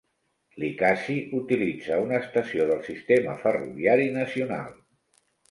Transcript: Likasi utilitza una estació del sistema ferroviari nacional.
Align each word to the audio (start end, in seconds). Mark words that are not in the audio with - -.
Likasi 0.61 1.17
utilitza 1.39 1.99
una 2.05 2.17
estació 2.21 2.67
del 2.73 2.81
sistema 2.89 3.37
ferroviari 3.45 4.11
nacional. 4.19 4.75